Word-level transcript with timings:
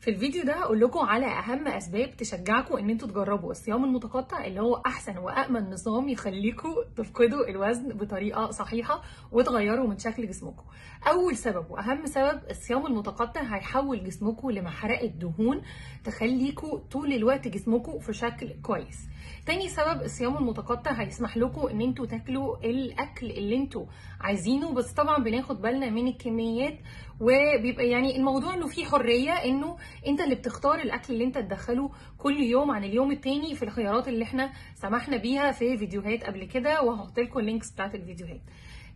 في 0.00 0.10
الفيديو 0.10 0.44
ده 0.44 0.52
هقول 0.52 0.80
لكم 0.80 0.98
على 0.98 1.26
أهم 1.26 1.68
أسباب 1.68 2.16
تشجعكم 2.16 2.76
إن 2.76 2.90
أنتوا 2.90 3.08
تجربوا 3.08 3.50
الصيام 3.50 3.84
المتقطع 3.84 4.44
اللي 4.44 4.60
هو 4.60 4.74
أحسن 4.86 5.18
وامن 5.18 5.70
نظام 5.70 6.08
يخليكم 6.08 6.74
تفقدوا 6.96 7.48
الوزن 7.48 7.88
بطريقة 7.88 8.50
صحيحة 8.50 9.02
وتغيروا 9.32 9.86
من 9.88 9.98
شكل 9.98 10.28
جسمكم. 10.28 10.62
أول 11.08 11.36
سبب 11.36 11.70
وأهم 11.70 12.06
سبب 12.06 12.40
الصيام 12.50 12.86
المتقطع 12.86 13.40
هيحول 13.42 14.04
جسمكم 14.04 14.50
لمحرقة 14.50 15.06
دهون 15.06 15.62
تخليكم 16.04 16.76
طول 16.76 17.12
الوقت 17.12 17.48
جسمكم 17.48 17.98
في 17.98 18.12
شكل 18.12 18.48
كويس. 18.62 18.98
تاني 19.46 19.68
سبب 19.68 20.02
الصيام 20.02 20.36
المتقطع 20.36 20.92
هيسمح 20.92 21.36
لكم 21.36 21.66
إن 21.66 21.80
أنتوا 21.80 22.06
تاكلوا 22.06 22.56
الأكل 22.56 23.30
اللي 23.30 23.56
أنتوا 23.56 23.86
عايزينه 24.20 24.72
بس 24.72 24.92
طبعا 24.92 25.24
بناخد 25.24 25.60
بالنا 25.62 25.90
من 25.90 26.08
الكميات 26.08 26.78
وبيبقى 27.20 27.88
يعني 27.88 28.16
الموضوع 28.16 28.54
إنه 28.54 28.66
فيه 28.66 28.84
حرية 28.84 29.32
إنه 29.32 29.76
انت 30.06 30.20
اللي 30.20 30.34
بتختار 30.34 30.78
الأكل 30.78 31.12
اللي 31.12 31.24
انت 31.24 31.38
تدخله 31.38 31.90
كل 32.18 32.36
يوم 32.40 32.70
عن 32.70 32.84
اليوم 32.84 33.12
التاني 33.12 33.54
في 33.54 33.62
الخيارات 33.64 34.08
اللي 34.08 34.24
إحنا 34.24 34.52
سمحنا 34.74 35.16
بيها 35.16 35.52
في 35.52 35.78
فيديوهات 35.78 36.24
قبل 36.24 36.44
كده 36.44 36.82
وهحط 36.82 37.18
لكم 37.18 37.38
اللينكس 37.40 37.70
بتاعت 37.70 37.94
الفيديوهات. 37.94 38.40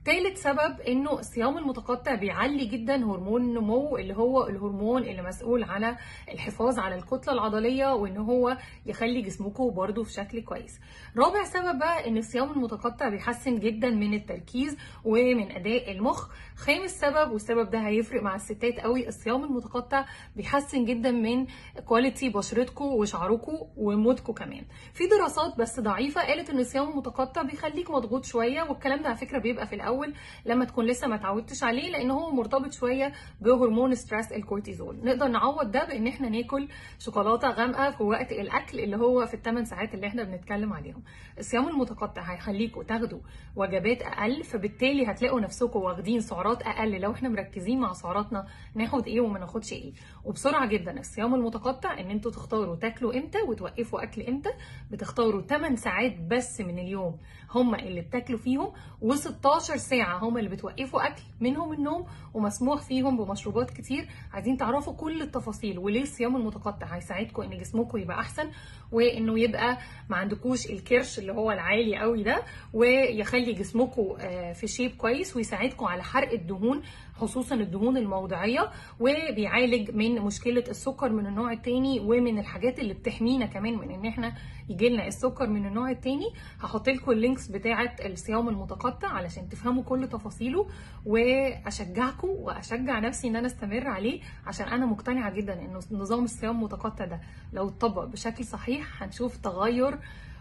تالت 0.05 0.37
سبب 0.37 0.81
إنه 0.89 1.13
الصيام 1.13 1.59
المتقطع 1.59 2.15
بيعلي 2.15 2.65
جدا 2.65 2.95
هرمون 2.97 3.43
النمو 3.43 3.97
اللي 3.97 4.17
هو 4.17 4.47
الهرمون 4.47 5.03
اللي 5.03 5.23
مسؤول 5.23 5.65
على 5.65 5.97
الحفاظ 6.33 6.79
على 6.79 6.95
الكتلة 6.95 7.33
العضلية 7.35 7.95
وإن 7.95 8.17
هو 8.17 8.57
يخلي 8.87 9.23
جسمكم 9.23 9.71
برده 9.71 10.03
في 10.03 10.13
شكل 10.13 10.41
كويس. 10.41 10.81
رابع 11.17 11.45
سبب 11.45 11.79
بقى 11.79 12.09
إن 12.09 12.17
الصيام 12.17 12.51
المتقطع 12.51 13.09
بيحسن 13.09 13.59
جدا 13.59 13.91
من 13.91 14.15
التركيز 14.15 14.77
ومن 15.05 15.53
أداء 15.53 15.93
المخ. 15.93 16.29
خامس 16.57 16.91
سبب 17.01 17.33
والسبب 17.33 17.71
ده 17.71 17.79
هيفرق 17.79 18.23
مع 18.23 18.35
الستات 18.35 18.81
قوي 18.81 19.09
الصيام 19.09 19.45
المتقطع 19.45 20.05
بيحسن 20.37 20.85
جدا 20.85 21.11
من 21.11 21.47
quality 21.87 22.29
بشرتكم 22.29 22.85
وشعركم 22.85 23.59
ومودكم 23.77 24.33
كمان. 24.33 24.65
في 24.95 25.05
دراسات 25.07 25.59
بس 25.59 25.81
ضعيفة 25.81 26.21
قالت 26.23 26.51
إن 26.51 26.59
الصيام 26.59 26.89
المتقطع 26.91 27.43
بيخليك 27.43 27.91
مضغوط 27.91 28.25
شوية 28.25 28.63
والكلام 28.63 29.03
ده 29.03 29.09
على 29.09 29.17
فكرة 29.17 29.39
بيبقى 29.39 29.67
في 29.67 29.75
الأول 29.75 29.92
الأول 29.93 30.15
لما 30.47 30.65
تكون 30.65 30.87
لسه 30.87 31.07
ما 31.09 31.15
اتعودتش 31.15 31.63
عليه 31.65 31.91
لأن 31.91 32.11
هو 32.11 32.31
مرتبط 32.31 32.73
شوية 32.73 33.13
بهرمون 33.41 33.95
stress 33.95 34.33
الكورتيزول. 34.33 34.97
نقدر 35.05 35.29
نعوض 35.29 35.71
ده 35.71 35.85
بإن 35.85 36.07
إحنا 36.07 36.29
ناكل 36.29 36.69
شوكولاتة 36.99 37.51
غامقة 37.51 37.91
في 37.91 38.03
وقت 38.03 38.33
الأكل 38.33 38.81
اللي 38.81 38.97
هو 38.97 39.27
في 39.27 39.35
الثمان 39.35 39.65
ساعات 39.65 39.95
اللي 39.95 40.07
إحنا 40.07 40.23
بنتكلم 40.25 40.73
عليهم. 40.73 41.03
الصيام 41.39 41.69
المتقطع 41.69 42.23
هيخليكم 42.23 42.83
تاخدوا 42.83 43.21
وجبات 43.57 44.03
أقل 44.03 44.45
فبالتالي 44.45 45.07
هتلاقوا 45.07 45.41
نفسكم 45.41 45.81
واخدين 45.81 46.21
سعرات 46.21 46.63
أقل 46.63 47.01
لو 47.01 47.13
إحنا 47.13 47.29
مركزين 47.29 47.81
مع 47.81 47.93
سعراتنا 47.93 48.47
ناخد 48.75 49.07
إيه 49.07 49.21
وما 49.21 49.39
ناخدش 49.39 49.73
إيه. 49.73 49.93
وبسرعة 50.25 50.67
جدا 50.67 51.01
الصيام 51.01 51.35
المتقطع 51.35 52.01
إن 52.01 52.11
أنتوا 52.11 52.31
تختاروا 52.31 52.77
تاكلوا 52.77 53.15
إمتى 53.19 53.39
وتوقفوا 53.49 54.03
أكل 54.03 54.23
إمتى. 54.23 54.51
بتختاروا 54.91 55.43
8 55.43 55.77
ساعات 55.77 56.17
بس 56.31 56.61
من 56.61 56.79
اليوم 56.79 57.19
هم 57.51 57.75
اللي 57.75 58.01
بتاكلوا 58.01 58.39
فيهم 58.39 58.73
و16 59.03 59.75
ساعه 59.83 60.19
هم 60.19 60.39
اللي 60.39 60.51
بتوقفوا 60.51 61.07
أكل 61.07 61.23
منهم 61.41 61.73
النوم 61.73 62.07
ومسموح 62.35 62.81
فيهم 62.83 63.17
بمشروبات 63.17 63.71
كتير. 63.71 64.09
عايزين 64.33 64.57
تعرفوا 64.57 64.93
كل 64.95 65.23
التفاصيل 65.23 65.79
وليه 65.79 66.03
الصيام 66.03 66.37
المتقطع. 66.37 66.87
هيساعدكم 66.87 67.43
إن 67.43 67.59
جسمكم 67.59 67.99
يبقى 67.99 68.21
أحسن 68.21 68.51
وإنه 68.93 69.39
يبقى 69.41 69.79
ما 70.11 70.17
عندكوش 70.17 70.71
الكرش 70.71 71.19
اللي 71.19 71.33
هو 71.33 71.51
العالي 71.53 71.97
قوي 71.99 72.23
ده 72.23 72.43
ويخلي 72.73 73.53
جسمكم 73.53 74.17
في 74.55 74.67
shape 74.67 74.91
كويس 74.97 75.37
ويساعدكم 75.37 75.85
على 75.87 76.03
حرق 76.03 76.33
الدهون 76.33 76.83
خصوصا 77.15 77.55
الدهون 77.55 77.97
الموضعية 77.97 78.71
وبيعالج 79.01 79.91
من 79.91 80.15
مشكلة 80.21 80.65
السكر 80.69 81.13
من 81.13 81.27
النوع 81.27 81.53
الثاني 81.53 82.01
ومن 82.01 82.39
الحاجات 82.39 82.79
اللي 82.79 82.95
بتحمينا 82.95 83.47
كمان 83.47 83.79
من 83.79 83.91
إن 83.91 84.07
إحنا 84.07 84.35
يجي 84.69 84.89
لنا 84.89 85.07
السكر 85.07 85.47
من 85.47 85.67
النوع 85.67 85.91
الثاني 85.91 86.27
هحط 86.61 86.89
لكم 86.89 87.11
ال 87.13 87.19
links 87.19 87.49
بتاعة 87.49 87.97
الصيام 88.05 88.49
المتقطع 88.49 89.09
علشان 89.09 89.49
تفهموا 89.73 89.83
كل 89.85 90.09
تفاصيله 90.09 90.69
وأشجعكم 91.07 92.29
وأشجع 92.29 92.99
نفسي 92.99 93.29
إن 93.29 93.37
أنا 93.37 93.47
أستمر 93.47 93.87
عليه 93.89 94.21
عشان 94.47 94.69
أنا 94.69 94.87
مقتنعة 94.87 95.31
جدا 95.31 95.53
ان 95.53 95.81
نظام 95.91 96.25
الصيام 96.25 96.57
المتقطع 96.57 97.05
ده. 97.05 97.21
لو 97.53 97.69
اتطبق 97.69 98.05
بشكل 98.05 98.45
صحيح 98.45 99.03
هنشوف 99.03 99.37
تغير 99.37 99.99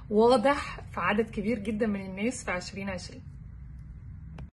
واضح 0.10 0.80
في 0.92 1.00
عدد 1.00 1.30
كبير 1.30 1.60
جدا 1.60 1.88
من 1.88 2.06
الناس 2.06 2.44
في 2.46 2.56
2020 2.56 3.22